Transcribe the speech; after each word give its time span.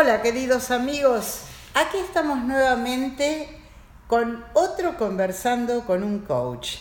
Hola 0.00 0.22
queridos 0.22 0.70
amigos, 0.70 1.40
aquí 1.74 1.96
estamos 1.96 2.38
nuevamente 2.44 3.48
con 4.06 4.44
otro 4.54 4.96
conversando 4.96 5.84
con 5.86 6.04
un 6.04 6.20
coach. 6.20 6.76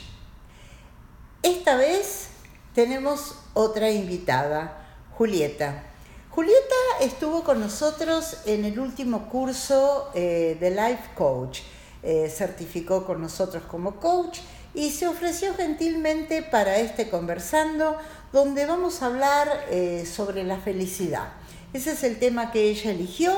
Esta 1.41 1.77
vez 1.77 2.27
tenemos 2.75 3.33
otra 3.55 3.89
invitada, 3.89 4.85
Julieta. 5.17 5.81
Julieta 6.29 6.75
estuvo 7.01 7.43
con 7.43 7.59
nosotros 7.59 8.37
en 8.45 8.65
el 8.65 8.77
último 8.77 9.29
curso 9.29 10.11
eh, 10.13 10.55
de 10.59 10.69
Life 10.69 11.15
Coach. 11.15 11.61
Eh, 12.03 12.29
certificó 12.29 13.03
con 13.03 13.19
nosotros 13.19 13.63
como 13.63 13.95
coach 13.95 14.41
y 14.75 14.91
se 14.91 15.07
ofreció 15.07 15.55
gentilmente 15.55 16.43
para 16.43 16.77
este 16.77 17.09
conversando 17.09 17.97
donde 18.31 18.67
vamos 18.67 19.01
a 19.01 19.07
hablar 19.07 19.65
eh, 19.71 20.05
sobre 20.05 20.43
la 20.43 20.57
felicidad. 20.57 21.29
Ese 21.77 21.91
es 21.91 22.03
el 22.03 22.17
tema 22.17 22.49
que 22.49 22.71
ella 22.71 22.89
eligió, 22.89 23.31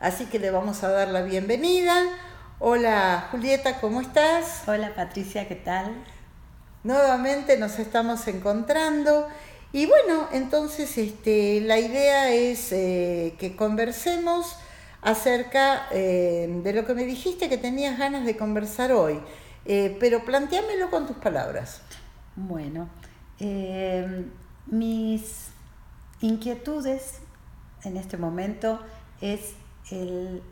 así 0.00 0.26
que 0.26 0.40
le 0.40 0.50
vamos 0.50 0.82
a 0.82 0.88
dar 0.88 1.06
la 1.06 1.22
bienvenida. 1.22 1.94
Hola 2.58 3.28
Julieta, 3.30 3.80
¿cómo 3.80 4.00
estás? 4.00 4.64
Hola 4.66 4.96
Patricia, 4.96 5.46
¿qué 5.46 5.54
tal? 5.54 5.94
Nuevamente 6.82 7.56
nos 7.56 7.78
estamos 7.78 8.26
encontrando 8.26 9.28
y 9.72 9.86
bueno, 9.86 10.26
entonces 10.32 10.98
este, 10.98 11.60
la 11.60 11.78
idea 11.78 12.32
es 12.32 12.72
eh, 12.72 13.36
que 13.38 13.54
conversemos 13.54 14.56
acerca 15.00 15.86
eh, 15.92 16.48
de 16.64 16.72
lo 16.72 16.86
que 16.86 16.94
me 16.94 17.04
dijiste 17.04 17.48
que 17.48 17.58
tenías 17.58 17.96
ganas 17.96 18.26
de 18.26 18.36
conversar 18.36 18.90
hoy, 18.90 19.20
eh, 19.66 19.96
pero 20.00 20.24
planteámelo 20.24 20.90
con 20.90 21.06
tus 21.06 21.18
palabras. 21.18 21.80
Bueno, 22.34 22.88
mis 24.66 25.22
inquietudes 26.20 27.20
en 27.84 27.96
este 27.96 28.16
momento 28.16 28.80
es 29.20 29.54
el 29.90 30.42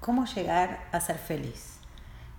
cómo 0.00 0.26
llegar 0.26 0.88
a 0.92 1.00
ser 1.00 1.16
feliz 1.16 1.78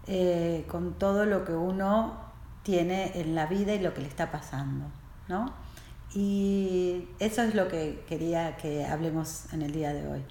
eh, 0.08 0.66
con 0.68 0.98
todo 0.98 1.26
lo 1.26 1.44
que 1.44 1.54
uno 1.54 2.18
tiene 2.64 3.20
en 3.20 3.36
la 3.36 3.46
vida 3.46 3.74
y 3.74 3.80
lo 3.80 3.94
que 3.94 4.02
le 4.02 4.08
está 4.08 4.32
pasando, 4.32 4.86
¿no? 5.28 5.54
Y 6.14 7.10
eso 7.20 7.42
es 7.44 7.56
lo 7.56 7.68
que 7.68 8.04
quería 8.08 8.56
que 8.58 8.86
hablemos 8.86 9.52
en 9.54 9.62
el 9.62 9.72
día 9.72 9.94
de 9.94 10.08
hoy. 10.08 10.24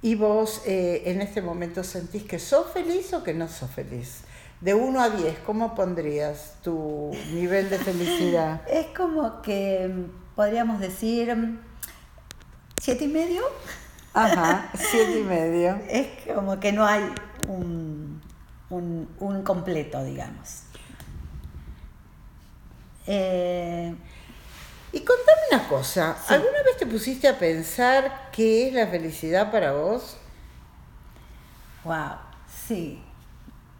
¿Y 0.00 0.14
vos 0.14 0.62
eh, 0.66 1.02
en 1.06 1.20
este 1.20 1.42
momento 1.42 1.84
sentís 1.84 2.22
que 2.22 2.38
sos 2.38 2.72
feliz 2.72 3.12
o 3.12 3.22
que 3.22 3.34
no 3.34 3.48
sos 3.48 3.70
feliz? 3.70 4.22
De 4.60 4.74
1 4.74 5.00
a 5.00 5.10
10, 5.10 5.38
¿cómo 5.40 5.74
pondrías 5.74 6.56
tu 6.62 7.10
nivel 7.32 7.68
de 7.68 7.78
felicidad? 7.78 8.62
es 8.70 8.86
como 8.96 9.42
que 9.42 10.06
podríamos 10.34 10.80
decir 10.80 11.58
siete 12.80 13.04
y 13.04 13.08
medio. 13.08 13.42
Ajá, 14.14 14.70
siete 14.74 15.20
y 15.20 15.22
medio. 15.22 15.78
Es 15.88 16.08
como 16.34 16.58
que 16.58 16.72
no 16.72 16.86
hay 16.86 17.04
un, 17.46 18.20
un, 18.70 19.42
completo, 19.42 20.02
digamos. 20.04 20.62
Eh, 23.06 23.94
y 24.92 25.00
contame 25.00 25.40
una 25.52 25.68
cosa, 25.68 26.16
¿alguna 26.28 26.62
vez 26.64 26.76
te 26.78 26.86
pusiste 26.86 27.28
a 27.28 27.38
pensar 27.38 28.30
qué 28.32 28.68
es 28.68 28.74
la 28.74 28.86
felicidad 28.86 29.50
para 29.50 29.72
vos? 29.72 30.18
Wow, 31.84 32.16
sí. 32.66 33.02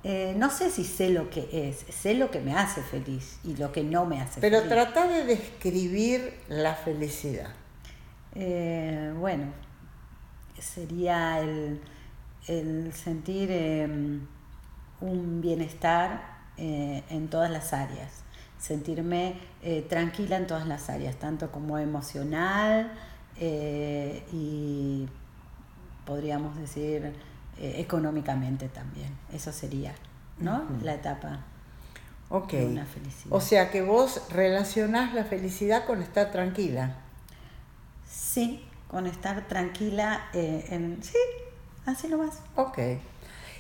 Eh, 0.05 0.35
no 0.37 0.49
sé 0.51 0.71
si 0.71 0.85
sé 0.85 1.11
lo 1.11 1.29
que 1.29 1.49
es, 1.53 1.85
sé 1.95 2.15
lo 2.15 2.31
que 2.31 2.41
me 2.41 2.55
hace 2.55 2.83
feliz 2.83 3.39
y 3.45 3.57
lo 3.57 3.73
que 3.73 3.83
no 3.83 4.07
me 4.07 4.21
hace 4.21 4.41
Pero 4.41 4.59
feliz. 4.59 4.71
Pero 4.71 4.85
trata 4.93 5.09
de 5.09 5.25
describir 5.25 6.41
la 6.49 6.75
felicidad. 6.75 7.51
Eh, 8.35 9.13
bueno, 9.19 9.47
sería 10.59 11.41
el, 11.41 11.81
sentir 12.93 13.51
em, 13.51 14.27
un 15.01 15.41
bienestar 15.41 16.39
eh, 16.57 17.03
en 17.11 17.29
todas 17.29 17.51
las 17.51 17.73
áreas, 17.73 18.25
sentirme 18.59 19.39
eh, 19.63 19.87
tranquila 19.89 20.37
en 20.37 20.47
todas 20.47 20.67
las 20.67 20.89
áreas, 20.91 21.17
tanto 21.17 21.51
como 21.51 21.79
emocional 21.79 22.93
y 23.41 25.07
podríamos 26.05 26.57
decir 26.57 27.13
económicamente 27.57 28.69
también. 28.69 29.17
Eso 29.33 29.53
sería, 29.53 29.95
¿no? 30.41 30.65
La 30.83 30.95
etapa. 30.95 31.45
Ok. 32.31 32.55
O 33.31 33.41
sea 33.41 33.71
que 33.71 33.83
vos 33.83 34.23
relacionás 34.31 35.15
la 35.15 35.25
felicidad 35.25 35.87
con 35.87 36.03
estar 36.03 36.31
tranquila. 36.31 36.97
Sí, 38.09 38.65
con 38.89 39.07
estar 39.07 39.47
tranquila 39.49 40.29
eh, 40.33 40.65
en... 40.71 41.03
Sí, 41.03 41.19
así 41.85 42.09
nomás. 42.09 42.41
Ok. 42.57 42.79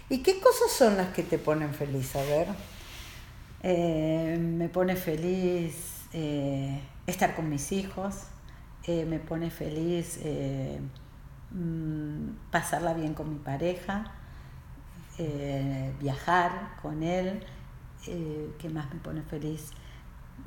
¿Y 0.08 0.22
qué 0.22 0.40
cosas 0.40 0.70
son 0.72 0.96
las 0.96 1.08
que 1.08 1.22
te 1.22 1.38
ponen 1.38 1.74
feliz? 1.74 2.16
A 2.16 2.22
ver. 2.22 2.48
Eh, 3.62 4.38
me 4.40 4.68
pone 4.68 4.96
feliz 4.96 6.06
eh, 6.12 6.80
estar 7.06 7.34
con 7.34 7.48
mis 7.48 7.72
hijos, 7.72 8.14
me 8.86 9.18
pone 9.18 9.50
feliz 9.50 10.18
mm, 11.50 12.28
pasarla 12.50 12.94
bien 12.94 13.12
con 13.12 13.30
mi 13.30 13.38
pareja, 13.38 14.12
viajar 16.00 16.76
con 16.80 17.02
él, 17.02 17.44
¿qué 18.06 18.68
más 18.72 18.94
me 18.94 19.00
pone 19.00 19.20
feliz? 19.20 19.72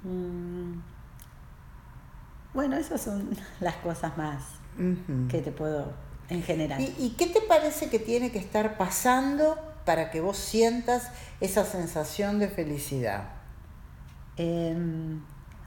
Mm, 0.03 0.79
bueno, 2.53 2.75
esas 2.78 3.01
son 3.01 3.29
las 3.59 3.75
cosas 3.78 4.17
más 4.17 4.44
que 5.29 5.41
te 5.41 5.51
puedo 5.51 5.94
en 6.29 6.41
general. 6.44 6.81
¿Y, 6.97 7.12
qué 7.12 7.28
te 7.28 7.41
parece 7.41 7.89
que 7.89 8.00
tiene 8.00 8.31
que 8.31 8.39
estar 8.39 8.78
pasando 8.78 9.57
para 9.85 10.12
que 10.12 10.22
vos 10.22 10.38
sientas 10.38 11.09
esa 11.39 11.66
sensación 11.66 12.39
de 12.39 12.47
felicidad? 12.47 13.29
Em, 14.38 15.22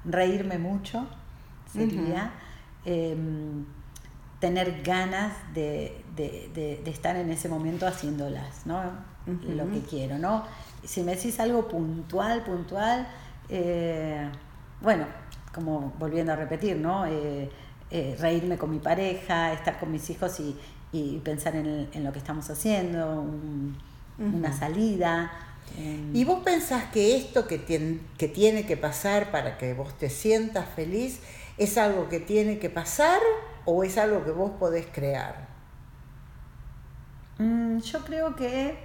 reírme 0.04 0.58
mucho 0.58 1.06
sería. 1.72 2.32
Em, 2.84 3.64
tener 4.44 4.82
ganas 4.82 5.32
de, 5.54 6.04
estar 6.84 7.16
en 7.16 7.30
ese 7.30 7.48
momento 7.48 7.86
haciéndolas, 7.86 8.66
¿no? 8.66 8.82
Lo 9.26 9.70
que 9.70 9.80
quiero, 9.80 10.18
¿no? 10.18 10.44
Si 10.84 11.02
me 11.02 11.16
decís 11.16 11.40
algo 11.40 11.66
puntual, 11.66 12.44
puntual, 12.44 13.08
eh, 13.48 14.28
bueno, 14.82 15.06
como 15.54 15.92
volviendo 15.98 16.32
a 16.32 16.36
repetir, 16.36 16.76
¿no? 16.76 17.06
Eh, 17.06 17.48
eh, 17.90 18.16
reírme 18.18 18.58
con 18.58 18.70
mi 18.70 18.78
pareja, 18.78 19.52
estar 19.52 19.78
con 19.78 19.92
mis 19.92 20.08
hijos 20.10 20.40
y, 20.40 20.56
pensar 21.24 21.56
en, 21.56 22.04
lo 22.04 22.12
que 22.12 22.18
estamos 22.18 22.48
haciendo, 22.50 23.26
una 24.18 24.52
salida. 24.52 25.32
¿Y 26.12 26.24
vos 26.24 26.44
pensás 26.44 26.84
que 26.92 27.16
esto 27.16 27.48
que, 27.48 27.64
que 28.16 28.28
tiene 28.28 28.64
que 28.64 28.76
pasar 28.76 29.32
para 29.32 29.58
que 29.58 29.74
vos 29.74 29.98
te 29.98 30.08
sientas 30.08 30.68
feliz 30.68 31.20
es 31.58 31.78
algo 31.78 32.08
que 32.08 32.20
tiene 32.20 32.60
que 32.60 32.70
pasar 32.70 33.20
o 33.64 33.82
es 33.82 33.98
algo 33.98 34.24
que 34.24 34.30
vos 34.30 34.52
podés 34.52 34.86
crear? 34.86 35.48
Mm, 37.38 37.78
yo 37.78 38.04
creo 38.04 38.36
que 38.36 38.76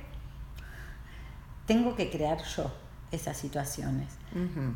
tengo 1.67 1.95
que 1.95 2.09
crear 2.09 2.43
yo 2.43 2.71
esas 3.11 3.37
situaciones. 3.37 4.07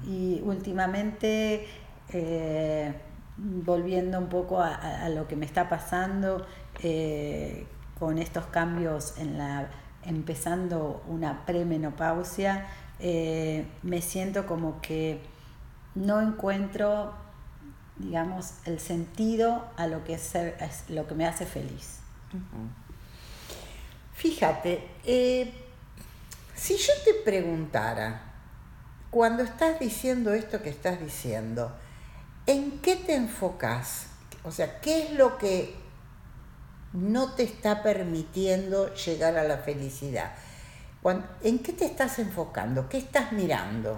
Y 0.06 0.42
últimamente 0.44 1.68
eh, 2.10 2.94
volviendo 3.38 4.20
un 4.20 4.28
poco 4.28 4.62
a, 4.62 5.10
lo 5.10 5.28
que 5.28 5.36
me 5.36 5.46
está 5.46 5.70
pasando 5.70 6.46
eh, 6.82 7.66
con 8.00 8.18
estos 8.18 8.46
cambios 8.48 9.18
en 9.18 9.38
la 9.38 9.70
empezando 10.06 11.02
una 11.08 11.46
premenopausia, 11.46 12.68
eh, 13.00 13.66
me 13.84 14.02
siento 14.02 14.46
como 14.46 14.82
que 14.82 15.22
no 15.96 16.22
encuentro, 16.22 17.14
digamos, 17.98 18.56
el 18.66 18.80
sentido 18.80 19.64
a 19.78 19.88
lo 19.88 20.04
que 20.04 20.16
es, 20.16 20.34
lo 20.90 21.08
que 21.08 21.16
me 21.16 21.26
hace 21.26 21.46
feliz. 21.46 22.00
Fíjate, 24.14 24.88
si 26.64 26.78
yo 26.78 26.94
te 27.04 27.14
preguntara, 27.26 28.22
cuando 29.10 29.44
estás 29.44 29.82
diciendo 29.82 30.34
esto 30.34 30.62
que 30.62 30.70
estás 30.70 30.98
diciendo, 31.02 31.76
¿en 32.46 32.80
qué 32.80 32.96
te 32.96 33.16
enfocas? 33.16 34.08
O 34.46 34.52
sea, 34.52 34.80
¿qué 34.80 35.04
es 35.04 35.12
lo 35.12 35.38
que 35.38 35.76
no 36.94 37.34
te 37.34 37.44
está 37.44 37.84
permitiendo 37.84 38.94
llegar 38.94 39.38
a 39.38 39.44
la 39.44 39.58
felicidad? 39.58 40.32
¿En 41.42 41.60
qué 41.60 41.74
te 41.74 41.84
estás 41.84 42.18
enfocando? 42.20 42.88
¿Qué 42.88 42.98
estás 42.98 43.34
mirando? 43.34 43.98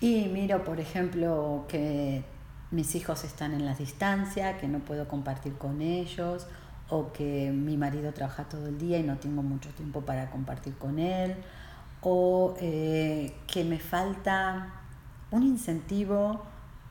Y 0.00 0.26
miro, 0.26 0.62
por 0.62 0.78
ejemplo, 0.78 1.64
que 1.66 2.22
mis 2.70 2.94
hijos 2.94 3.24
están 3.24 3.54
en 3.54 3.66
la 3.66 3.74
distancia, 3.74 4.56
que 4.56 4.68
no 4.68 4.78
puedo 4.78 5.08
compartir 5.08 5.54
con 5.58 5.82
ellos, 5.82 6.46
o 6.90 7.12
que 7.12 7.50
mi 7.50 7.76
marido 7.76 8.12
trabaja 8.12 8.44
todo 8.44 8.68
el 8.68 8.78
día 8.78 8.98
y 8.98 9.02
no 9.02 9.16
tengo 9.16 9.42
mucho 9.42 9.70
tiempo 9.70 10.02
para 10.02 10.30
compartir 10.30 10.76
con 10.76 11.00
él, 11.00 11.34
o 12.02 12.54
eh, 12.60 13.32
que 13.46 13.64
me 13.64 13.78
falta 13.78 14.74
un 15.30 15.44
incentivo 15.44 16.42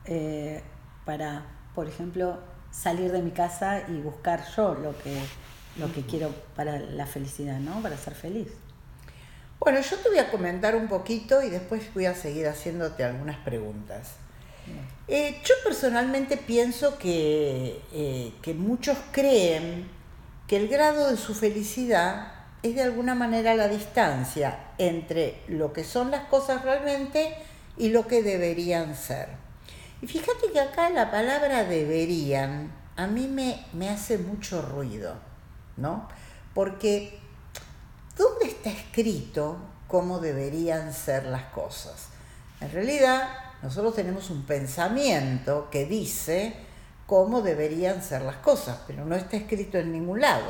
eh, 0.04 0.62
para, 1.04 1.44
por 1.74 1.86
ejemplo, 1.86 2.38
salir 2.70 3.12
de 3.12 3.22
mi 3.22 3.30
casa 3.30 3.82
y 3.88 4.00
buscar 4.00 4.44
yo 4.56 4.74
lo 4.74 4.98
que, 4.98 5.20
lo 5.78 5.92
que 5.92 6.02
quiero 6.02 6.30
para 6.56 6.78
la 6.80 7.06
felicidad, 7.06 7.60
¿no? 7.60 7.80
Para 7.82 7.96
ser 7.96 8.14
feliz. 8.14 8.48
Bueno, 9.60 9.80
yo 9.80 9.96
te 9.98 10.08
voy 10.08 10.18
a 10.18 10.30
comentar 10.30 10.74
un 10.74 10.88
poquito 10.88 11.40
y 11.42 11.50
después 11.50 11.82
voy 11.94 12.06
a 12.06 12.14
seguir 12.14 12.48
haciéndote 12.48 13.04
algunas 13.04 13.36
preguntas. 13.38 14.14
Eh, 15.06 15.40
yo 15.44 15.54
personalmente 15.62 16.36
pienso 16.36 16.98
que, 16.98 17.80
eh, 17.92 18.32
que 18.42 18.54
muchos 18.54 18.96
creen 19.12 19.88
que 20.46 20.56
el 20.56 20.68
grado 20.68 21.10
de 21.10 21.16
su 21.16 21.34
felicidad 21.34 22.41
es 22.62 22.74
de 22.74 22.82
alguna 22.82 23.14
manera 23.14 23.54
la 23.54 23.68
distancia 23.68 24.72
entre 24.78 25.42
lo 25.48 25.72
que 25.72 25.84
son 25.84 26.10
las 26.10 26.24
cosas 26.24 26.62
realmente 26.62 27.36
y 27.76 27.88
lo 27.88 28.06
que 28.06 28.22
deberían 28.22 28.94
ser. 28.94 29.28
Y 30.00 30.06
fíjate 30.06 30.52
que 30.52 30.60
acá 30.60 30.90
la 30.90 31.10
palabra 31.10 31.64
deberían 31.64 32.82
a 32.96 33.06
mí 33.06 33.26
me, 33.26 33.64
me 33.72 33.88
hace 33.88 34.18
mucho 34.18 34.62
ruido, 34.62 35.14
¿no? 35.76 36.08
Porque 36.54 37.18
¿dónde 38.16 38.46
está 38.46 38.70
escrito 38.70 39.56
cómo 39.88 40.18
deberían 40.18 40.92
ser 40.92 41.24
las 41.24 41.44
cosas? 41.44 42.08
En 42.60 42.70
realidad, 42.70 43.28
nosotros 43.62 43.94
tenemos 43.94 44.30
un 44.30 44.44
pensamiento 44.44 45.68
que 45.70 45.86
dice 45.86 46.54
cómo 47.06 47.40
deberían 47.42 48.02
ser 48.02 48.22
las 48.22 48.36
cosas, 48.36 48.80
pero 48.86 49.04
no 49.04 49.16
está 49.16 49.36
escrito 49.36 49.78
en 49.78 49.92
ningún 49.92 50.20
lado. 50.20 50.46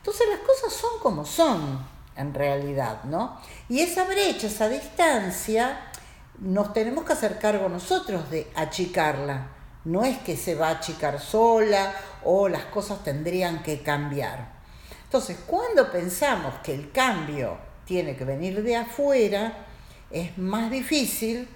Entonces 0.00 0.26
las 0.28 0.40
cosas 0.40 0.72
son 0.72 0.98
como 1.00 1.24
son, 1.24 1.86
en 2.16 2.34
realidad, 2.34 3.04
¿no? 3.04 3.40
Y 3.68 3.80
esa 3.80 4.04
brecha, 4.04 4.46
esa 4.48 4.68
distancia, 4.68 5.92
nos 6.38 6.72
tenemos 6.72 7.04
que 7.04 7.12
hacer 7.12 7.38
cargo 7.38 7.68
nosotros 7.68 8.30
de 8.30 8.50
achicarla. 8.54 9.48
No 9.84 10.04
es 10.04 10.18
que 10.18 10.36
se 10.36 10.54
va 10.54 10.68
a 10.68 10.72
achicar 10.72 11.20
sola 11.20 11.94
o 12.24 12.48
las 12.48 12.64
cosas 12.66 13.02
tendrían 13.04 13.62
que 13.62 13.82
cambiar. 13.82 14.60
Entonces, 15.04 15.38
cuando 15.46 15.90
pensamos 15.90 16.54
que 16.62 16.74
el 16.74 16.92
cambio 16.92 17.58
tiene 17.84 18.16
que 18.16 18.24
venir 18.24 18.62
de 18.62 18.76
afuera, 18.76 19.66
es 20.10 20.36
más 20.38 20.70
difícil 20.70 21.48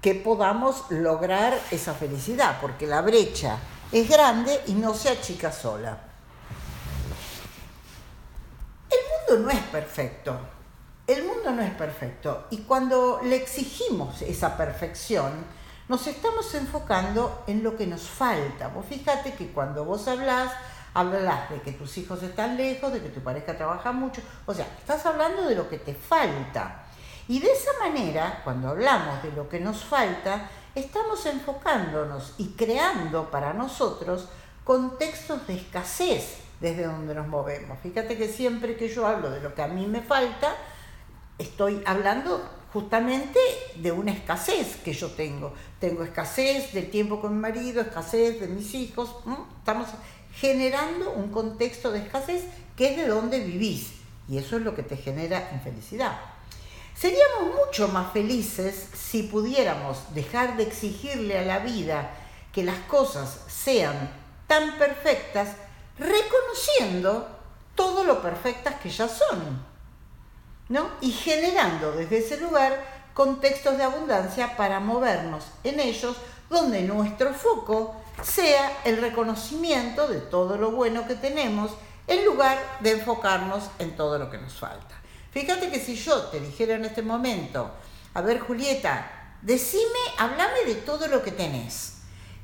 que 0.00 0.14
podamos 0.14 0.84
lograr 0.90 1.58
esa 1.70 1.94
felicidad, 1.94 2.58
porque 2.60 2.86
la 2.86 3.00
brecha 3.00 3.58
es 3.92 4.08
grande 4.08 4.60
y 4.66 4.72
no 4.72 4.94
se 4.94 5.10
achica 5.10 5.52
sola. 5.52 5.98
El 8.90 8.98
mundo 9.28 9.44
no 9.44 9.50
es 9.50 9.64
perfecto, 9.64 10.38
el 11.06 11.24
mundo 11.24 11.50
no 11.50 11.62
es 11.62 11.72
perfecto 11.72 12.46
y 12.50 12.58
cuando 12.58 13.20
le 13.24 13.36
exigimos 13.36 14.22
esa 14.22 14.56
perfección, 14.56 15.32
nos 15.88 16.06
estamos 16.06 16.52
enfocando 16.54 17.44
en 17.46 17.62
lo 17.62 17.76
que 17.76 17.86
nos 17.86 18.02
falta. 18.02 18.68
Vos 18.68 18.86
fíjate 18.86 19.34
que 19.34 19.52
cuando 19.52 19.84
vos 19.84 20.08
hablas, 20.08 20.52
hablas 20.94 21.50
de 21.50 21.60
que 21.60 21.72
tus 21.72 21.96
hijos 21.98 22.22
están 22.22 22.56
lejos, 22.56 22.92
de 22.92 23.00
que 23.00 23.08
tu 23.08 23.20
pareja 23.20 23.56
trabaja 23.56 23.92
mucho, 23.92 24.20
o 24.46 24.54
sea, 24.54 24.66
estás 24.78 25.06
hablando 25.06 25.46
de 25.48 25.54
lo 25.54 25.68
que 25.68 25.78
te 25.78 25.94
falta. 25.94 26.84
Y 27.28 27.40
de 27.40 27.50
esa 27.52 27.70
manera, 27.80 28.42
cuando 28.44 28.68
hablamos 28.68 29.22
de 29.22 29.32
lo 29.32 29.48
que 29.48 29.60
nos 29.60 29.84
falta, 29.84 30.48
estamos 30.74 31.24
enfocándonos 31.26 32.34
y 32.38 32.48
creando 32.50 33.30
para 33.30 33.52
nosotros 33.52 34.28
contextos 34.64 35.46
de 35.46 35.56
escasez 35.56 36.45
desde 36.60 36.84
donde 36.84 37.14
nos 37.14 37.28
movemos. 37.28 37.78
Fíjate 37.82 38.16
que 38.16 38.28
siempre 38.28 38.76
que 38.76 38.88
yo 38.88 39.06
hablo 39.06 39.30
de 39.30 39.40
lo 39.40 39.54
que 39.54 39.62
a 39.62 39.68
mí 39.68 39.86
me 39.86 40.00
falta, 40.00 40.56
estoy 41.38 41.82
hablando 41.86 42.48
justamente 42.72 43.38
de 43.76 43.92
una 43.92 44.12
escasez 44.12 44.76
que 44.76 44.92
yo 44.92 45.10
tengo. 45.10 45.54
Tengo 45.80 46.02
escasez 46.02 46.72
del 46.72 46.90
tiempo 46.90 47.20
con 47.20 47.34
mi 47.34 47.40
marido, 47.40 47.80
escasez 47.80 48.40
de 48.40 48.48
mis 48.48 48.74
hijos. 48.74 49.16
Estamos 49.58 49.88
generando 50.34 51.12
un 51.12 51.30
contexto 51.30 51.92
de 51.92 52.00
escasez 52.00 52.44
que 52.76 52.90
es 52.90 52.96
de 52.96 53.06
donde 53.06 53.40
vivís. 53.40 53.92
Y 54.28 54.38
eso 54.38 54.56
es 54.56 54.62
lo 54.62 54.74
que 54.74 54.82
te 54.82 54.96
genera 54.96 55.50
infelicidad. 55.52 56.18
Seríamos 56.94 57.54
mucho 57.66 57.88
más 57.88 58.12
felices 58.12 58.88
si 58.94 59.24
pudiéramos 59.24 60.14
dejar 60.14 60.56
de 60.56 60.62
exigirle 60.62 61.38
a 61.38 61.44
la 61.44 61.58
vida 61.58 62.10
que 62.52 62.64
las 62.64 62.78
cosas 62.80 63.40
sean 63.48 64.10
tan 64.46 64.78
perfectas, 64.78 65.48
reconociendo 65.98 67.28
todo 67.74 68.04
lo 68.04 68.22
perfectas 68.22 68.76
que 68.76 68.90
ya 68.90 69.08
son, 69.08 69.64
¿no? 70.68 70.90
Y 71.00 71.12
generando 71.12 71.92
desde 71.92 72.18
ese 72.18 72.40
lugar 72.40 72.96
contextos 73.14 73.78
de 73.78 73.84
abundancia 73.84 74.56
para 74.56 74.80
movernos 74.80 75.44
en 75.64 75.80
ellos 75.80 76.16
donde 76.50 76.82
nuestro 76.82 77.32
foco 77.32 77.96
sea 78.22 78.80
el 78.84 79.00
reconocimiento 79.00 80.08
de 80.08 80.20
todo 80.20 80.56
lo 80.56 80.70
bueno 80.70 81.06
que 81.06 81.14
tenemos 81.14 81.72
en 82.06 82.24
lugar 82.24 82.58
de 82.80 82.92
enfocarnos 82.92 83.64
en 83.78 83.96
todo 83.96 84.18
lo 84.18 84.30
que 84.30 84.38
nos 84.38 84.54
falta. 84.54 84.94
Fíjate 85.32 85.70
que 85.70 85.80
si 85.80 85.96
yo 85.96 86.24
te 86.26 86.40
dijera 86.40 86.76
en 86.76 86.84
este 86.84 87.02
momento, 87.02 87.70
a 88.14 88.20
ver 88.20 88.40
Julieta, 88.40 89.34
decime, 89.42 89.98
hablame 90.18 90.64
de 90.66 90.76
todo 90.76 91.08
lo 91.08 91.22
que 91.22 91.32
tenés. 91.32 91.95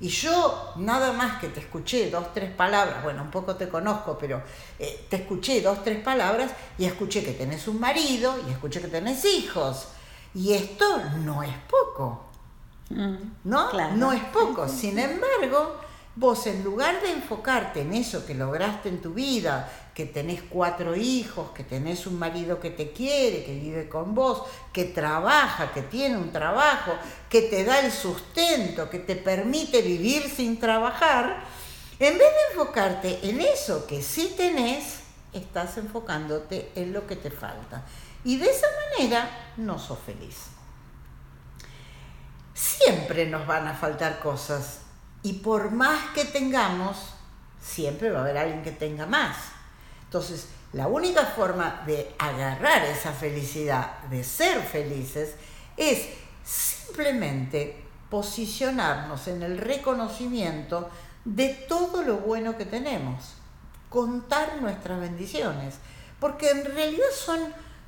Y 0.02 0.08
yo 0.08 0.72
nada 0.78 1.12
más 1.12 1.38
que 1.40 1.46
te 1.46 1.60
escuché 1.60 2.10
dos, 2.10 2.34
tres 2.34 2.50
palabras, 2.50 3.04
bueno, 3.04 3.22
un 3.22 3.31
poco 3.31 3.54
te 3.54 3.69
conozco, 3.69 4.19
pero 4.19 4.43
eh, 4.76 5.06
te 5.08 5.14
escuché 5.14 5.60
dos, 5.60 5.84
tres 5.84 6.02
palabras 6.02 6.50
y 6.76 6.87
escuché 6.87 7.22
que 7.22 7.31
tenés 7.31 7.69
un 7.69 7.78
marido 7.78 8.34
y 8.49 8.50
escuché 8.50 8.81
que 8.81 8.88
tenés 8.88 9.25
hijos. 9.25 9.87
Y 10.34 10.54
esto 10.54 11.00
no 11.25 11.44
es 11.44 11.54
poco. 11.70 12.25
Mm, 12.90 13.14
¿No? 13.44 13.72
No 13.94 14.12
es 14.12 14.25
poco. 14.25 14.66
Sin 14.66 14.99
embargo, 14.99 15.76
vos 16.14 16.47
en 16.47 16.62
lugar 16.62 17.00
de 17.00 17.11
enfocarte 17.11 17.81
en 17.81 17.94
eso 17.94 18.26
que 18.26 18.35
lograste 18.35 18.88
en 18.88 19.00
tu 19.00 19.14
vida, 19.14 19.70
que 19.94 20.05
tenés 20.05 20.43
cuatro 20.43 20.94
hijos, 20.94 21.50
que 21.53 21.64
tenés 21.64 22.06
un 22.06 22.19
marido 22.19 22.61
que 22.61 22.70
te 22.70 22.93
quiere, 22.93 23.44
que 23.44 23.55
vive 23.55 23.88
con 23.88 24.14
vos, 24.14 24.43
que 24.73 24.85
trabaja, 24.85 25.73
que 25.73 25.82
tiene 25.82 26.17
un 26.17 26.31
trabajo, 26.31 26.93
que 27.29 27.43
te 27.43 27.64
da 27.64 27.81
el 27.81 27.91
sustento, 27.91 28.91
que 28.91 28.99
te 28.99 29.17
permite 29.17 29.81
vivir 29.81 30.29
sin 30.29 30.59
trabajar, 30.59 31.44
en 31.99 32.19
vez 32.19 32.29
de 32.29 32.53
enfocarte 32.53 33.29
en 33.29 33.41
eso 33.41 33.87
que 33.87 34.03
sí 34.03 34.35
tenés, 34.37 35.00
estás 35.32 35.78
enfocándote 35.78 36.73
en 36.75 36.92
lo 36.92 37.07
que 37.07 37.16
te 37.16 37.31
falta. 37.31 37.85
Y 38.25 38.37
de 38.37 38.50
esa 38.50 38.66
manera 38.90 39.52
no 39.57 39.78
sos 39.78 39.99
feliz. 39.99 40.37
Siempre 42.54 43.26
nos 43.26 43.47
van 43.47 43.66
a 43.66 43.75
faltar 43.75 44.21
cosas 44.21 44.82
y 45.23 45.35
por 45.35 45.71
más 45.71 46.11
que 46.14 46.25
tengamos, 46.25 46.97
siempre 47.62 48.11
va 48.11 48.21
a 48.21 48.23
haber 48.23 48.38
alguien 48.38 48.62
que 48.62 48.73
tenga 48.73 49.07
más. 49.07 49.37
Entonces, 50.05 50.49
la 50.73 50.88
única 50.88 51.26
forma 51.26 51.83
de 51.87 52.14
agarrar 52.19 52.85
esa 52.85 53.12
felicidad, 53.12 54.02
de 54.11 54.25
ser 54.25 54.61
felices, 54.62 55.35
es 55.76 56.09
simplemente 56.45 57.85
posicionarnos 58.11 59.29
en 59.29 59.43
el 59.43 59.59
reconocimiento 59.59 60.91
de 61.25 61.49
todo 61.69 62.02
lo 62.02 62.19
bueno 62.19 62.59
que 62.59 62.67
tenemos, 62.67 63.35
contar 63.88 64.61
nuestras 64.61 65.00
bendiciones, 65.00 65.76
porque 66.19 66.50
en 66.50 66.64
realidad 66.64 67.07
son, 67.14 67.41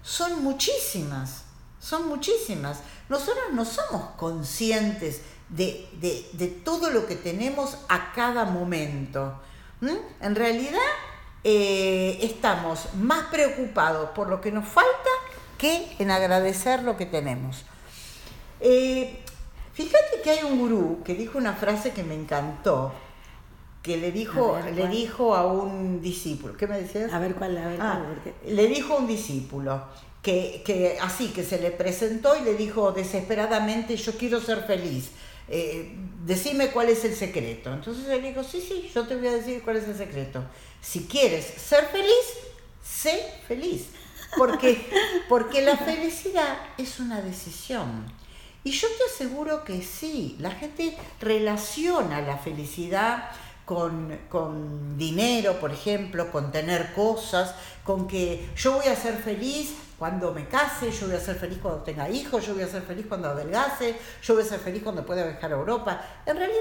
son 0.02 0.42
muchísimas, 0.42 1.44
son 1.80 2.08
muchísimas. 2.08 2.78
Nosotros 3.08 3.44
no 3.52 3.64
somos 3.64 4.10
conscientes 4.16 5.20
de, 5.48 5.88
de 6.32 6.48
todo 6.48 6.90
lo 6.90 7.06
que 7.06 7.16
tenemos 7.16 7.78
a 7.88 8.12
cada 8.12 8.44
momento. 8.44 9.40
En 10.20 10.34
realidad 10.34 10.78
eh, 11.42 12.18
estamos 12.22 12.94
más 12.94 13.26
preocupados 13.26 14.10
por 14.10 14.28
lo 14.28 14.40
que 14.40 14.50
nos 14.50 14.66
falta 14.66 15.10
que 15.58 15.86
en 15.98 16.10
agradecer 16.10 16.82
lo 16.82 16.96
que 16.96 17.06
tenemos. 17.06 17.64
Eh, 18.60 19.18
fíjate 19.74 20.22
que 20.22 20.30
hay 20.30 20.44
un 20.44 20.58
gurú 20.58 21.02
que 21.04 21.14
dijo 21.14 21.36
una 21.36 21.52
frase 21.52 21.92
que 21.92 22.02
me 22.02 22.14
encantó, 22.14 22.94
que 23.82 23.98
le 23.98 24.10
dijo, 24.10 24.58
le 24.74 24.88
dijo 24.88 25.34
a 25.34 25.46
un 25.46 26.00
discípulo, 26.00 26.56
¿qué 26.56 26.66
me 26.66 26.80
decías? 26.80 27.12
A 27.12 27.18
ver 27.18 27.34
cuál, 27.34 27.58
a 27.58 27.68
ver, 27.68 27.80
ah, 27.80 28.02
Le 28.46 28.66
dijo 28.66 28.94
a 28.94 28.96
un 28.96 29.06
discípulo, 29.06 29.84
que, 30.22 30.62
que, 30.64 30.96
así, 31.02 31.28
que 31.28 31.44
se 31.44 31.60
le 31.60 31.70
presentó 31.70 32.34
y 32.34 32.40
le 32.40 32.54
dijo 32.54 32.92
desesperadamente, 32.92 33.94
yo 33.98 34.12
quiero 34.16 34.40
ser 34.40 34.62
feliz. 34.62 35.10
Eh, 35.48 35.94
decime 36.24 36.68
cuál 36.68 36.88
es 36.88 37.04
el 37.04 37.14
secreto. 37.14 37.72
Entonces 37.72 38.08
él 38.08 38.22
dijo, 38.22 38.42
sí, 38.42 38.60
sí, 38.60 38.90
yo 38.94 39.06
te 39.06 39.16
voy 39.16 39.28
a 39.28 39.32
decir 39.32 39.62
cuál 39.62 39.76
es 39.76 39.88
el 39.88 39.96
secreto. 39.96 40.44
Si 40.80 41.04
quieres 41.04 41.44
ser 41.44 41.86
feliz, 41.86 42.26
sé 42.82 43.20
feliz. 43.46 43.86
Porque, 44.36 44.84
porque 45.28 45.62
la 45.62 45.76
felicidad 45.76 46.58
es 46.76 46.98
una 46.98 47.20
decisión. 47.20 48.06
Y 48.64 48.70
yo 48.70 48.88
te 48.88 49.14
aseguro 49.14 49.62
que 49.64 49.82
sí, 49.82 50.36
la 50.40 50.50
gente 50.50 50.96
relaciona 51.20 52.22
la 52.22 52.38
felicidad 52.38 53.30
con, 53.64 54.18
con, 54.28 54.98
dinero, 54.98 55.58
por 55.60 55.72
ejemplo, 55.72 56.30
con 56.30 56.52
tener 56.52 56.92
cosas, 56.92 57.54
con 57.82 58.06
que 58.06 58.50
yo 58.56 58.72
voy 58.72 58.86
a 58.86 58.96
ser 58.96 59.16
feliz 59.16 59.74
cuando 59.98 60.32
me 60.32 60.46
case, 60.48 60.90
yo 60.90 61.06
voy 61.06 61.16
a 61.16 61.20
ser 61.20 61.36
feliz 61.36 61.58
cuando 61.62 61.82
tenga 61.82 62.08
hijos, 62.10 62.46
yo 62.46 62.54
voy 62.54 62.64
a 62.64 62.68
ser 62.68 62.82
feliz 62.82 63.06
cuando 63.08 63.28
adelgase, 63.28 63.96
yo 64.22 64.34
voy 64.34 64.42
a 64.42 64.46
ser 64.46 64.60
feliz 64.60 64.82
cuando 64.82 65.06
pueda 65.06 65.24
viajar 65.24 65.52
a 65.52 65.56
Europa. 65.56 66.00
En 66.26 66.36
realidad, 66.36 66.60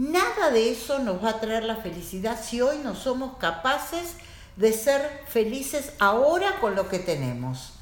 Nada 0.00 0.50
de 0.50 0.70
eso 0.70 0.98
nos 1.00 1.22
va 1.22 1.28
a 1.28 1.40
traer 1.40 1.64
la 1.64 1.76
felicidad 1.76 2.42
si 2.42 2.62
hoy 2.62 2.78
no 2.82 2.94
somos 2.94 3.36
capaces 3.36 4.14
de 4.56 4.72
ser 4.72 5.24
felices 5.28 5.92
ahora 5.98 6.58
con 6.58 6.74
lo 6.74 6.88
que 6.88 6.98
tenemos. 6.98 7.74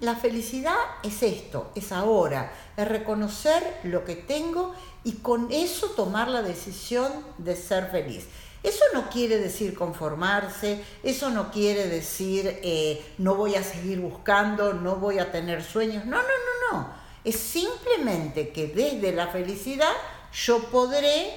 La 0.00 0.16
felicidad 0.16 0.76
es 1.02 1.22
esto, 1.22 1.70
es 1.74 1.92
ahora, 1.92 2.50
es 2.78 2.88
reconocer 2.88 3.62
lo 3.82 4.04
que 4.04 4.16
tengo 4.16 4.74
y 5.04 5.16
con 5.16 5.52
eso 5.52 5.88
tomar 5.90 6.28
la 6.28 6.40
decisión 6.40 7.12
de 7.36 7.54
ser 7.56 7.90
feliz. 7.90 8.26
Eso 8.62 8.82
no 8.94 9.10
quiere 9.10 9.36
decir 9.36 9.74
conformarse, 9.74 10.82
eso 11.02 11.28
no 11.28 11.50
quiere 11.50 11.88
decir 11.88 12.58
eh, 12.62 13.14
no 13.18 13.34
voy 13.34 13.54
a 13.54 13.62
seguir 13.62 14.00
buscando, 14.00 14.72
no 14.72 14.96
voy 14.96 15.18
a 15.18 15.30
tener 15.30 15.62
sueños. 15.62 16.06
No, 16.06 16.16
no, 16.16 16.22
no, 16.22 16.78
no. 16.78 16.88
Es 17.22 17.36
simplemente 17.36 18.48
que 18.48 18.68
desde 18.68 19.12
la 19.12 19.26
felicidad 19.28 19.92
yo 20.32 20.64
podré 20.70 21.30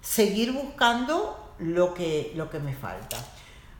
seguir 0.00 0.52
buscando 0.52 1.54
lo 1.58 1.92
que, 1.92 2.32
lo 2.34 2.48
que 2.48 2.60
me 2.60 2.74
falta. 2.74 3.18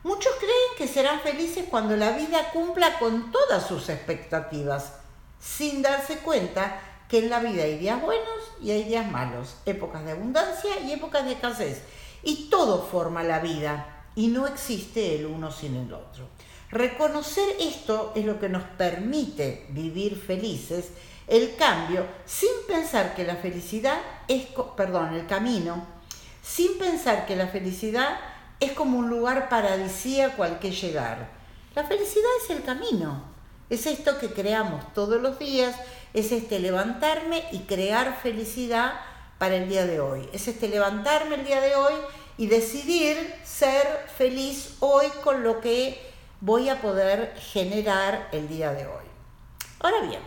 Muchos 0.03 0.33
creen 0.39 0.77
que 0.77 0.87
serán 0.87 1.19
felices 1.19 1.65
cuando 1.69 1.97
la 1.97 2.11
vida 2.11 2.51
cumpla 2.51 2.97
con 2.99 3.31
todas 3.33 3.67
sus 3.67 3.89
expectativas, 3.89 4.93
sin 5.41 5.81
darse 5.81 6.19
cuenta 6.19 6.81
que 7.09 7.19
en 7.19 7.29
la 7.29 7.39
vida 7.39 7.63
hay 7.63 7.77
días 7.77 8.01
buenos 8.01 8.51
y 8.61 8.71
hay 8.71 8.83
días 8.85 9.11
malos, 9.11 9.55
épocas 9.65 10.05
de 10.05 10.11
abundancia 10.11 10.79
y 10.79 10.93
épocas 10.93 11.25
de 11.25 11.33
escasez. 11.33 11.81
Y 12.23 12.49
todo 12.49 12.83
forma 12.83 13.23
la 13.23 13.39
vida 13.39 14.05
y 14.15 14.27
no 14.27 14.47
existe 14.47 15.15
el 15.15 15.25
uno 15.25 15.51
sin 15.51 15.75
el 15.75 15.93
otro. 15.93 16.29
Reconocer 16.71 17.55
esto 17.59 18.13
es 18.15 18.25
lo 18.25 18.39
que 18.39 18.47
nos 18.47 18.63
permite 18.63 19.65
vivir 19.69 20.15
felices, 20.15 20.89
el 21.27 21.55
cambio, 21.55 22.05
sin 22.25 22.49
pensar 22.67 23.15
que 23.15 23.25
la 23.25 23.35
felicidad 23.35 23.99
es, 24.27 24.47
perdón, 24.77 25.13
el 25.13 25.25
camino, 25.25 25.85
sin 26.41 26.77
pensar 26.77 27.25
que 27.25 27.35
la 27.35 27.47
felicidad 27.47 28.17
es 28.59 28.73
como 28.73 28.99
un 28.99 29.09
lugar 29.09 29.49
paradisíaco 29.49 30.43
al 30.43 30.59
que 30.59 30.71
llegar. 30.71 31.29
La 31.75 31.83
felicidad 31.83 32.29
es 32.43 32.49
el 32.49 32.63
camino, 32.63 33.23
es 33.69 33.85
esto 33.85 34.17
que 34.17 34.33
creamos 34.33 34.93
todos 34.93 35.21
los 35.21 35.39
días, 35.39 35.75
es 36.13 36.31
este 36.31 36.59
levantarme 36.59 37.43
y 37.51 37.59
crear 37.59 38.19
felicidad 38.21 38.93
para 39.37 39.55
el 39.55 39.69
día 39.69 39.85
de 39.85 39.99
hoy. 39.99 40.27
Es 40.33 40.47
este 40.47 40.67
levantarme 40.67 41.35
el 41.35 41.45
día 41.45 41.61
de 41.61 41.75
hoy 41.75 41.93
y 42.37 42.47
decidir 42.47 43.17
ser 43.43 43.85
feliz 44.17 44.75
hoy 44.79 45.07
con 45.23 45.43
lo 45.43 45.61
que 45.61 46.01
voy 46.41 46.69
a 46.69 46.81
poder 46.81 47.35
generar 47.37 48.29
el 48.31 48.47
día 48.47 48.71
de 48.73 48.85
hoy. 48.85 49.05
Ahora 49.79 50.01
bien, 50.01 50.21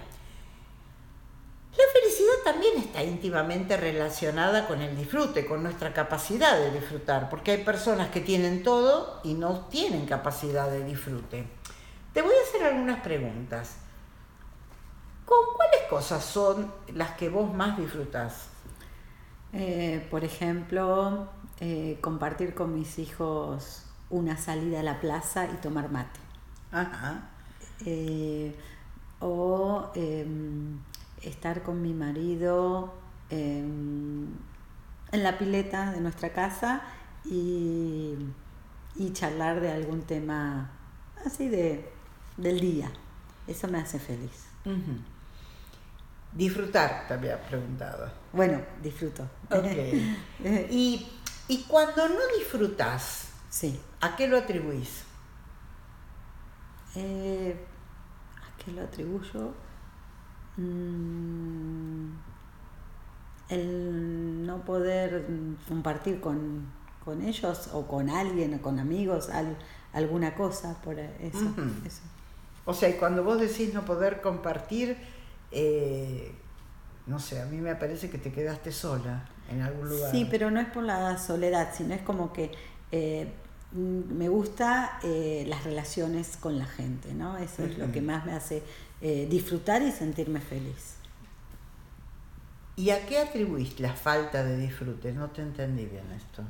también 2.45 2.79
está 2.79 3.03
íntimamente 3.03 3.77
relacionada 3.77 4.67
con 4.67 4.81
el 4.81 4.97
disfrute, 4.97 5.47
con 5.47 5.63
nuestra 5.63 5.93
capacidad 5.93 6.59
de 6.59 6.71
disfrutar, 6.71 7.29
porque 7.29 7.53
hay 7.53 7.65
personas 7.65 8.11
que 8.11 8.21
tienen 8.21 8.63
todo 8.63 9.21
y 9.25 9.35
no 9.35 9.67
tienen 9.67 10.07
capacidad 10.07 10.71
de 10.71 10.85
disfrute. 10.85 11.47
Te 12.13 12.23
voy 12.23 12.35
a 12.35 12.49
hacer 12.49 12.67
algunas 12.67 13.01
preguntas. 13.01 13.77
¿Con 15.25 15.55
cuáles 15.57 15.83
cosas 15.89 16.25
son 16.25 16.73
las 16.95 17.13
que 17.13 17.29
vos 17.29 17.53
más 17.55 17.79
disfrutás? 17.79 18.49
Eh, 19.53 20.07
por 20.11 20.25
ejemplo, 20.25 21.29
eh, 21.61 21.99
compartir 22.01 22.55
con 22.55 22.75
mis 22.75 22.99
hijos 22.99 23.85
una 24.11 24.37
salida 24.37 24.81
a 24.81 24.83
la 24.83 25.01
plaza 25.01 25.47
y 25.47 25.57
tomar 25.57 25.91
mate. 25.91 26.21
Ajá. 26.71 27.31
Eh, 27.85 28.55
o 29.21 29.91
em, 29.95 30.79
estar 31.23 31.63
con 31.63 31.83
mi 31.83 31.95
marido 31.95 32.95
em, 33.31 34.27
en 35.13 35.23
la 35.23 35.39
pileta 35.39 35.93
de 35.93 36.01
nuestra 36.01 36.33
casa 36.33 36.83
y, 37.25 38.17
charlar 39.13 39.61
de 39.61 39.71
algún 39.71 40.03
tema 40.03 40.71
así 41.25 41.49
de, 41.49 41.91
del 42.37 42.61
día. 42.61 42.91
Eso 43.47 43.69
me 43.69 43.79
hace 43.79 43.99
feliz. 43.99 44.47
Disfrutar, 46.33 47.07
te 47.09 47.15
había 47.15 47.41
preguntado. 47.43 48.11
Bueno, 48.33 48.61
disfruto. 48.83 49.29
y, 50.71 51.07
y, 51.49 51.65
cuando 51.65 52.09
no 52.09 52.21
disfrutas, 52.39 53.29
sí. 53.51 53.79
¿a 54.01 54.17
qué 54.17 54.29
lo 54.29 54.39
atribuís? 54.39 55.05
Eh, 56.95 57.57
¿A 58.37 58.63
qué 58.63 58.71
lo 58.73 58.83
atribuyo? 58.83 59.53
Mm, 60.57 62.11
el 63.49 64.47
no 64.47 64.65
poder 64.65 65.27
compartir 65.69 66.21
con, 66.21 66.71
ellos 67.25 67.71
o 67.73 67.87
con 67.87 68.11
alguien 68.11 68.55
o 68.55 68.63
con 68.63 68.79
amigos 68.79 69.29
alguna 69.93 70.35
cosa 70.35 70.81
por 70.83 70.99
eso, 70.99 71.55
O 72.65 72.73
sea, 72.73 72.89
y 72.89 72.95
cuando 72.95 73.25
vos 73.25 73.41
decís 73.41 73.75
no 73.75 73.85
poder 73.85 74.21
compartir, 74.21 74.97
eh, 75.51 76.33
no 77.07 77.19
sé, 77.19 77.41
a 77.43 77.47
mí 77.47 77.59
me 77.59 77.75
parece 77.75 78.09
que 78.09 78.19
te 78.19 78.33
quedaste 78.33 78.73
sola 78.73 79.29
en 79.51 79.63
algún 79.63 79.89
lugar. 79.89 80.11
Sí, 80.13 80.27
pero 80.31 80.51
no 80.51 80.61
es 80.61 80.69
por 80.69 80.85
la 80.85 81.19
soledad, 81.19 81.71
sino 81.77 81.95
es 81.95 82.03
como 82.03 82.33
que 82.33 82.53
eh, 82.93 83.33
me 83.73 84.29
gusta 84.29 84.99
eh, 85.03 85.45
las 85.49 85.65
relaciones 85.65 86.37
con 86.37 86.59
la 86.59 86.67
gente, 86.67 87.15
¿no? 87.15 87.39
Eso 87.39 87.65
es 87.65 87.79
lo 87.79 87.91
que 87.91 88.01
más 88.01 88.25
me 88.27 88.33
hace 88.33 88.63
eh, 89.03 89.27
disfrutar 89.29 89.83
y 89.83 89.91
sentirme 89.91 90.41
feliz. 90.41 90.95
¿Y 92.77 92.91
a 92.91 93.05
qué 93.05 93.19
atribuís 93.19 93.81
la 93.81 93.93
falta 93.95 94.45
de 94.45 94.57
disfrute? 94.57 95.13
No 95.13 95.29
te 95.31 95.43
entendí 95.43 95.87
bien 95.87 96.11
esto. 96.13 96.43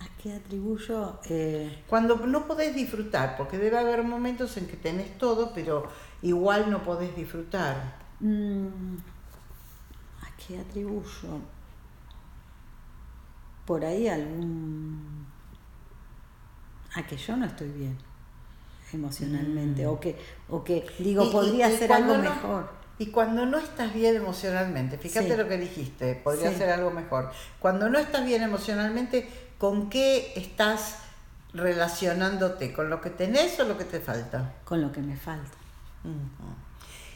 ¿A 0.00 0.06
qué 0.20 0.34
atribuyo? 0.34 1.20
Eh, 1.30 1.84
Cuando 1.86 2.16
no 2.26 2.46
podés 2.46 2.74
disfrutar, 2.74 3.36
porque 3.36 3.58
debe 3.58 3.78
haber 3.78 4.02
momentos 4.02 4.56
en 4.56 4.66
que 4.66 4.76
tenés 4.76 5.16
todo, 5.16 5.52
pero 5.54 5.88
igual 6.20 6.68
no 6.68 6.82
podés 6.82 7.14
disfrutar. 7.14 7.96
Mm, 8.18 8.96
¿A 10.20 10.36
qué 10.36 10.58
atribuyo? 10.58 11.38
Por 13.64 13.84
ahí 13.84 14.08
algún... 14.08 15.26
A 16.96 17.06
que 17.06 17.16
yo 17.16 17.36
no 17.36 17.46
estoy 17.46 17.68
bien 17.70 17.96
emocionalmente, 18.92 19.86
mm. 19.86 19.90
o, 19.90 20.00
que, 20.00 20.16
o 20.48 20.64
que 20.64 20.86
digo, 20.98 21.30
podría 21.30 21.70
ser 21.70 21.92
algo 21.92 22.16
mejor. 22.18 22.84
Y 22.98 23.06
cuando 23.06 23.44
no 23.44 23.58
estás 23.58 23.92
bien 23.92 24.14
emocionalmente, 24.14 24.98
fíjate 24.98 25.36
lo 25.36 25.48
que 25.48 25.58
dijiste, 25.58 26.14
podría 26.14 26.56
ser 26.56 26.70
algo 26.70 26.90
mejor. 26.92 27.30
Cuando 27.58 27.88
no 27.88 27.98
estás 27.98 28.24
bien 28.24 28.42
emocionalmente, 28.42 29.28
¿con 29.58 29.90
qué 29.90 30.32
estás 30.36 30.98
relacionándote? 31.52 32.72
¿Con 32.72 32.90
lo 32.90 33.00
que 33.00 33.10
tenés 33.10 33.58
o 33.58 33.64
lo 33.64 33.76
que 33.76 33.84
te 33.84 33.98
falta? 33.98 34.54
Con 34.64 34.80
lo 34.80 34.92
que 34.92 35.00
me 35.00 35.16
falta. 35.16 35.56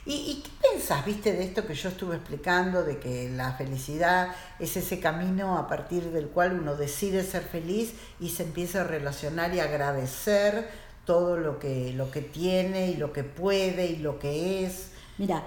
¿Y, 0.05 0.15
¿Y, 0.15 0.43
qué 0.43 0.51
pensás, 0.73 1.05
viste, 1.05 1.33
de 1.33 1.45
esto 1.45 1.67
que 1.67 1.75
yo 1.75 1.91
estuve 1.91 2.17
explicando, 2.17 2.83
de 2.83 2.99
que 2.99 3.31
la 3.31 3.53
felicidad 3.53 4.35
es 4.59 4.77
ese 4.77 4.99
camino 4.99 5.59
a 5.59 5.69
partir 5.69 6.11
del 6.11 6.29
cual 6.29 6.59
uno 6.59 6.75
decide 6.75 7.23
ser 7.23 7.43
feliz 7.43 7.93
y 8.19 8.31
se 8.31 8.45
empieza 8.45 8.81
a 8.81 8.85
relacionar 8.85 9.55
y 9.55 9.61
agradecer 9.61 10.88
todo 11.09 11.39
lo 11.39 11.59
que, 11.59 11.95
lo 11.95 12.11
que 12.11 12.21
tiene 12.21 12.91
y 12.91 12.97
lo 12.99 13.15
que 13.15 13.25
puede 13.25 13.87
y 13.87 13.97
lo 13.97 14.19
que 14.19 14.67
es. 14.67 14.93
Mira, 15.17 15.43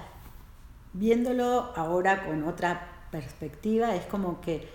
viéndolo 0.91 1.71
ahora 1.75 2.25
con 2.25 2.45
otra 2.45 3.05
perspectiva, 3.11 3.95
es 3.95 4.07
como 4.07 4.41
que 4.41 4.67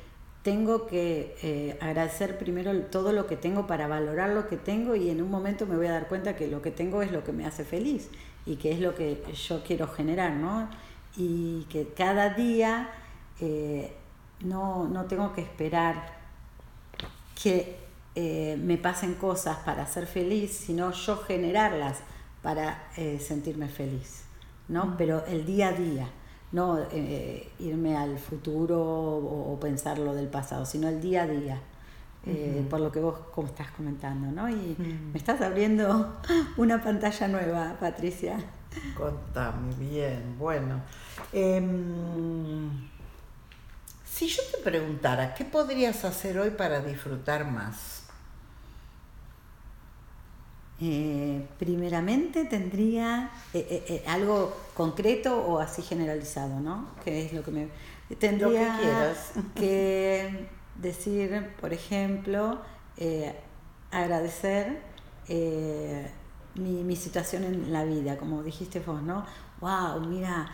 tengo 0.44 0.86
que 0.86 1.34
eh, 1.42 1.76
agradecer 1.80 2.38
primero 2.38 2.72
todo 2.82 3.10
lo 3.10 3.26
que 3.26 3.36
tengo 3.36 3.66
para 3.66 3.88
valorar 3.88 4.30
lo 4.30 4.46
que 4.46 4.56
tengo 4.56 4.94
y 4.94 5.10
en 5.10 5.20
un 5.20 5.28
momento 5.28 5.66
me 5.66 5.76
voy 5.76 5.88
a 5.88 5.90
dar 5.90 6.06
cuenta 6.06 6.36
que 6.36 6.46
lo 6.46 6.62
que 6.62 6.70
tengo 6.70 7.02
es 7.02 7.10
lo 7.10 7.24
que 7.24 7.32
me 7.32 7.44
hace 7.46 7.64
feliz 7.64 8.08
y 8.46 8.54
que 8.54 8.70
es 8.70 8.78
lo 8.78 8.94
que 8.94 9.20
yo 9.34 9.64
quiero 9.64 9.88
generar, 9.88 10.34
¿no? 10.34 10.70
Y 11.16 11.64
que 11.64 11.88
cada 11.96 12.28
día 12.28 12.90
eh, 13.40 13.92
no, 14.38 14.86
no 14.86 15.06
tengo 15.06 15.32
que 15.32 15.40
esperar 15.40 16.14
que 17.42 17.85
eh, 18.18 18.56
me 18.58 18.78
pasen 18.78 19.12
cosas 19.12 19.58
para 19.58 19.86
ser 19.86 20.06
feliz, 20.06 20.50
sino 20.50 20.90
yo 20.90 21.18
generarlas 21.18 21.98
para 22.40 22.88
eh, 22.96 23.20
sentirme 23.20 23.68
feliz, 23.68 24.22
¿no? 24.68 24.96
Pero 24.96 25.26
el 25.26 25.44
día 25.44 25.68
a 25.68 25.72
día, 25.72 26.08
no 26.50 26.78
eh, 26.92 27.52
irme 27.58 27.94
al 27.94 28.18
futuro 28.18 28.80
o, 28.82 29.60
pensar 29.60 29.98
lo 29.98 30.14
del 30.14 30.28
pasado, 30.28 30.64
sino 30.64 30.88
el 30.88 31.02
día 31.02 31.24
a 31.24 31.26
día. 31.26 31.60
por 32.70 32.80
lo 32.80 32.90
que 32.90 33.00
vos 33.00 33.18
como 33.34 33.48
estás 33.48 33.70
comentando, 33.72 34.32
¿no? 34.32 34.48
Y 34.48 34.76
me 35.12 35.18
estás 35.18 35.42
abriendo 35.42 36.16
una 36.56 36.82
pantalla 36.82 37.28
nueva, 37.28 37.76
Patricia. 37.78 38.38
Contame 38.96 39.74
bien, 39.74 40.36
bueno. 40.38 40.80
Em, 41.34 42.70
si 44.04 44.26
yo 44.26 44.42
te 44.50 44.62
preguntara, 44.62 45.34
¿qué 45.34 45.44
podrías 45.44 46.02
hacer 46.06 46.38
hoy 46.38 46.50
para 46.50 46.80
disfrutar 46.80 47.44
más? 47.44 48.05
Eh, 50.78 51.46
primeramente 51.58 52.44
tendría 52.44 53.30
eh, 53.54 53.84
eh, 53.88 54.04
algo 54.06 54.54
concreto 54.74 55.38
o 55.38 55.58
así 55.58 55.80
generalizado, 55.80 56.60
¿no? 56.60 56.88
Que 57.02 57.24
es 57.24 57.32
lo 57.32 57.42
que 57.42 57.50
me... 57.50 57.68
Tendría 58.18 58.76
que 58.76 58.82
quieras. 58.82 59.32
que 59.54 60.48
decir, 60.76 61.54
por 61.60 61.72
ejemplo, 61.72 62.60
agradecer 63.90 64.80
mi, 66.54 66.84
mi, 66.84 66.94
situación 66.94 67.42
en 67.42 67.72
la 67.72 67.84
vida, 67.84 68.16
como 68.16 68.44
dijiste 68.44 68.78
vos, 68.78 69.02
¿no? 69.02 69.26
Wow, 69.60 70.06
mira, 70.06 70.48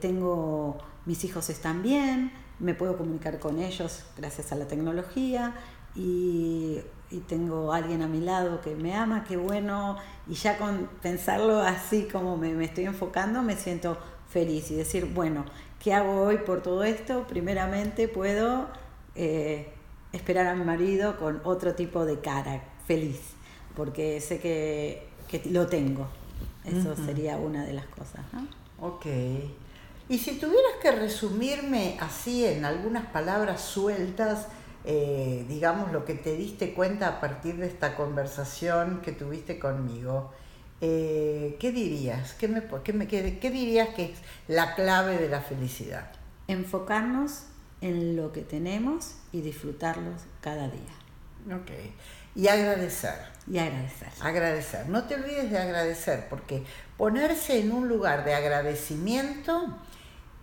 tengo, 0.00 0.78
mis 1.06 1.24
hijos 1.24 1.50
están 1.50 1.82
bien, 1.82 2.30
me 2.60 2.74
puedo 2.74 2.96
comunicar 2.96 3.40
con 3.40 3.58
ellos 3.58 4.04
gracias 4.16 4.52
a 4.52 4.54
la 4.54 4.68
tecnología 4.68 5.54
y, 5.96 6.80
y 7.10 7.18
tengo 7.20 7.72
alguien 7.72 8.02
a 8.02 8.06
mi 8.06 8.20
lado 8.20 8.60
que 8.60 8.74
me 8.74 8.94
ama, 8.94 9.24
qué 9.26 9.36
bueno, 9.36 9.96
y 10.28 10.34
ya 10.34 10.58
con 10.58 10.88
pensarlo 11.02 11.60
así 11.60 12.08
como 12.10 12.36
me, 12.36 12.52
me 12.54 12.66
estoy 12.66 12.84
enfocando, 12.84 13.42
me 13.42 13.56
siento 13.56 13.96
feliz 14.28 14.70
y 14.70 14.74
decir, 14.74 15.06
bueno, 15.06 15.44
¿qué 15.82 15.94
hago 15.94 16.22
hoy 16.22 16.38
por 16.38 16.62
todo 16.62 16.84
esto? 16.84 17.26
Primeramente 17.26 18.08
puedo 18.08 18.68
eh, 19.14 19.72
esperar 20.12 20.46
a 20.46 20.54
mi 20.54 20.64
marido 20.64 21.18
con 21.18 21.40
otro 21.44 21.74
tipo 21.74 22.04
de 22.04 22.20
cara, 22.20 22.62
feliz, 22.86 23.20
porque 23.74 24.20
sé 24.20 24.38
que, 24.40 25.08
que 25.28 25.42
lo 25.50 25.66
tengo. 25.66 26.06
Eso 26.64 26.90
uh 26.90 26.94
-huh. 26.94 27.06
sería 27.06 27.36
una 27.36 27.64
de 27.64 27.72
las 27.72 27.86
cosas. 27.86 28.20
¿no? 28.32 28.46
Ok. 28.86 29.06
Y 30.08 30.18
si 30.18 30.38
tuvieras 30.38 30.72
que 30.82 30.92
resumirme 30.92 31.96
así 32.00 32.44
en 32.44 32.64
algunas 32.64 33.06
palabras 33.06 33.60
sueltas, 33.60 34.48
eh, 34.86 35.44
digamos 35.48 35.90
lo 35.90 36.04
que 36.04 36.14
te 36.14 36.36
diste 36.36 36.72
cuenta 36.72 37.08
a 37.08 37.20
partir 37.20 37.56
de 37.56 37.66
esta 37.66 37.96
conversación 37.96 39.00
que 39.02 39.10
tuviste 39.10 39.58
conmigo, 39.58 40.32
eh, 40.80 41.56
¿qué 41.58 41.72
dirías? 41.72 42.34
¿Qué, 42.34 42.46
me, 42.46 42.62
qué, 42.84 42.92
me, 42.92 43.08
qué, 43.08 43.38
¿Qué 43.40 43.50
dirías 43.50 43.88
que 43.90 44.12
es 44.12 44.18
la 44.46 44.76
clave 44.76 45.18
de 45.18 45.28
la 45.28 45.40
felicidad? 45.40 46.12
Enfocarnos 46.46 47.46
en 47.80 48.14
lo 48.14 48.32
que 48.32 48.42
tenemos 48.42 49.16
y 49.32 49.40
disfrutarlos 49.40 50.22
cada 50.40 50.68
día. 50.68 51.56
Ok. 51.56 51.70
Y 52.36 52.46
agradecer. 52.46 53.14
Y 53.50 53.58
agradecer. 53.58 54.08
Agradecer. 54.20 54.88
No 54.88 55.04
te 55.04 55.16
olvides 55.16 55.50
de 55.50 55.58
agradecer, 55.58 56.28
porque 56.28 56.62
ponerse 56.96 57.58
en 57.60 57.72
un 57.72 57.88
lugar 57.88 58.24
de 58.24 58.34
agradecimiento 58.34 59.76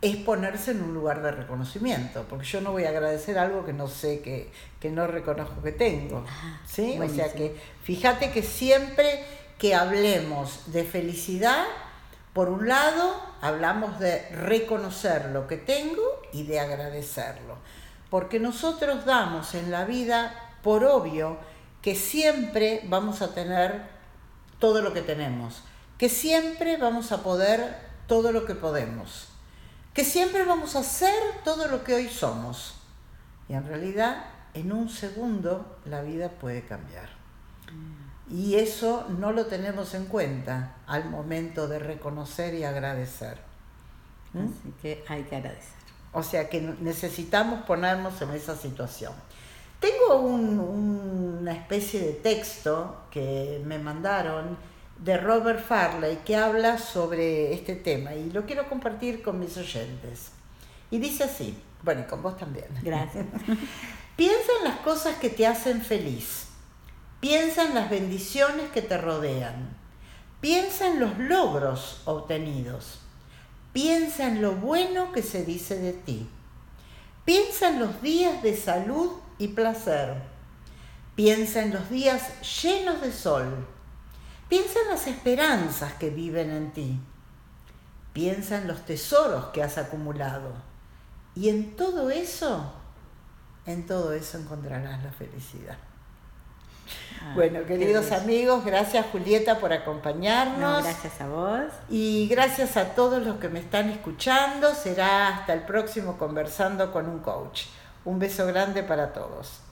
es 0.04 0.18
ponerse 0.18 0.72
en 0.72 0.84
un 0.84 0.94
lugar 0.94 1.22
de 1.22 1.32
reconocimiento, 1.32 2.26
porque 2.30 2.46
yo 2.46 2.60
no 2.60 2.74
voy 2.74 2.84
a 2.84 2.90
agradecer 2.90 3.40
algo 3.40 3.64
que 3.64 3.72
no 3.72 3.88
sé, 3.88 4.20
que, 4.20 4.52
que 4.82 4.90
no 4.90 5.08
reconozco 5.08 5.64
que 5.64 5.72
tengo. 5.72 6.26
Ah, 6.28 6.60
¿sí? 6.68 6.98
buenísimo. 6.98 7.24
O 7.24 7.30
sea 7.30 7.34
que 7.34 7.56
fíjate 7.84 8.32
que 8.32 8.44
siempre 8.44 9.24
que 9.58 9.74
hablemos 9.74 10.74
de 10.74 10.84
felicidad, 10.84 11.64
por 12.34 12.50
un 12.50 12.68
lado, 12.68 13.16
hablamos 13.40 13.98
de 13.98 14.28
reconocer 14.32 15.28
lo 15.30 15.48
que 15.48 15.56
tengo 15.56 16.04
y 16.34 16.44
de 16.44 16.60
agradecerlo. 16.60 17.56
Porque 18.10 18.42
nosotros 18.42 19.06
damos 19.06 19.56
en 19.56 19.72
la 19.72 19.86
vida 19.86 20.36
por 20.64 20.84
obvio 20.84 21.38
que 21.82 21.96
siempre 21.96 22.82
vamos 22.90 23.22
a 23.22 23.34
tener 23.34 23.84
todo 24.60 24.82
lo 24.82 24.92
que 24.92 25.02
tenemos, 25.02 25.64
que 25.98 26.10
siempre 26.10 26.76
vamos 26.76 27.14
a 27.14 27.24
poder 27.24 27.78
todo 28.08 28.34
lo 28.34 28.46
que 28.46 28.56
podemos, 28.56 29.30
que 29.94 30.04
siempre 30.04 30.44
vamos 30.44 30.76
a 30.76 30.80
hacer 30.80 31.14
todo 31.44 31.68
lo 31.68 31.84
que 31.84 31.94
hoy 31.94 32.10
somos. 32.10 32.76
Y 33.48 33.54
en 33.54 33.68
realidad, 33.68 34.26
en 34.54 34.72
un 34.72 34.90
segundo, 34.90 35.78
la 35.86 36.02
vida 36.02 36.30
puede 36.30 36.64
cambiar. 36.64 37.10
Y 38.30 38.56
eso 38.56 39.06
no 39.20 39.32
lo 39.32 39.46
tenemos 39.46 39.94
en 39.94 40.06
cuenta 40.06 40.78
al 40.88 41.10
momento 41.10 41.68
de 41.68 41.80
reconocer 41.80 42.54
y 42.56 42.64
agradecer. 42.64 43.38
¿Mm? 44.34 44.46
Así 44.46 44.74
que 44.82 45.04
hay 45.08 45.24
que 45.24 45.36
agradecer. 45.36 45.74
O 46.14 46.24
sea 46.24 46.50
que 46.50 46.62
necesitamos 46.62 47.64
ponernos 47.66 48.22
en 48.22 48.32
esa 48.32 48.56
situación. 48.56 49.14
Tengo 49.80 50.22
un, 50.22 50.60
una 51.42 51.54
especie 51.54 52.00
de 52.00 52.14
texto 52.14 53.04
que 53.12 53.62
me 53.66 53.78
mandaron 53.78 54.58
de 55.00 55.18
Robert 55.18 55.66
Farley 55.66 56.20
que 56.26 56.36
habla 56.36 56.78
sobre 56.78 57.54
este 57.54 57.76
tema 57.76 58.16
y 58.16 58.30
lo 58.32 58.46
quiero 58.46 58.70
compartir 58.70 59.22
con 59.22 59.40
mis 59.40 59.58
oyentes. 59.58 60.32
Y 60.92 61.00
dice 61.00 61.24
así, 61.24 61.58
bueno, 61.84 62.02
y 62.02 62.04
con 62.06 62.22
vos 62.22 62.38
también. 62.38 62.68
Gracias. 62.82 63.26
Piensa 64.16 64.52
en 64.60 64.70
las 64.70 64.80
cosas 64.80 65.18
que 65.18 65.30
te 65.30 65.48
hacen 65.48 65.82
feliz. 65.82 66.48
Piensa 67.20 67.66
en 67.66 67.74
las 67.74 67.90
bendiciones 67.90 68.70
que 68.72 68.82
te 68.82 68.98
rodean. 68.98 69.76
Piensa 70.40 70.88
en 70.88 71.00
los 71.00 71.18
logros 71.18 72.02
obtenidos. 72.06 73.00
Piensa 73.72 74.28
en 74.28 74.42
lo 74.42 74.54
bueno 74.54 75.12
que 75.12 75.24
se 75.24 75.44
dice 75.44 75.80
de 75.80 75.94
ti. 75.94 76.30
Piensa 77.26 77.70
en 77.70 77.80
los 77.80 78.02
días 78.02 78.44
de 78.44 78.56
salud 78.56 79.14
y 79.40 79.48
placer. 79.48 80.22
Piensa 81.16 81.64
en 81.64 81.74
los 81.74 81.90
días 81.90 82.42
llenos 82.62 83.02
de 83.02 83.12
sol. 83.12 83.66
Piensa 84.54 84.82
en 84.82 84.90
las 84.90 85.08
esperanzas 85.08 85.94
que 85.94 86.12
viven 86.12 86.52
en 86.52 86.72
ti. 86.74 87.00
Piensa 88.14 88.60
en 88.60 88.68
los 88.68 88.86
tesoros 88.86 89.46
que 89.46 89.64
has 89.64 89.80
acumulado. 89.80 90.52
Y 91.34 91.50
en 91.50 91.76
todo 91.76 92.12
eso, 92.12 92.72
en 93.66 93.88
todo 93.88 94.14
eso 94.14 94.38
encontrarás 94.38 95.04
la 95.04 95.12
felicidad. 95.12 95.76
Ah, 97.20 97.32
bueno, 97.34 97.66
queridos 97.66 98.12
amigos, 98.12 98.64
gracias 98.64 99.08
Julieta 99.08 99.58
por 99.58 99.74
acompañarnos. 99.74 100.60
No, 100.60 100.84
gracias 100.84 101.20
a 101.20 101.28
vos. 101.28 101.72
Y 101.90 102.28
gracias 102.28 102.78
a 102.78 102.94
todos 102.94 103.26
los 103.26 103.38
que 103.38 103.50
me 103.50 103.58
están 103.58 103.90
escuchando. 103.90 104.76
Será 104.76 105.30
hasta 105.30 105.54
el 105.54 105.62
próximo 105.64 106.20
conversando 106.20 106.92
con 106.92 107.10
un 107.10 107.22
coach. 107.22 107.64
Un 108.06 108.20
beso 108.20 108.46
grande 108.46 108.84
para 108.84 109.14
todos. 109.14 109.64